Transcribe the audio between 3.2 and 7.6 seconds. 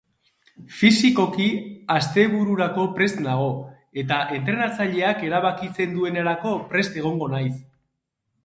nago, eta entrenatzaileak erabakitzen duenerako prest egongo naiz.